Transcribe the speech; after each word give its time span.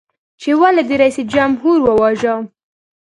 چې 0.41 0.49
ولې 0.61 0.83
دې 0.89 1.07
جمهور 1.33 1.77
رئیس 1.81 1.85
وواژه؟ 1.87 2.33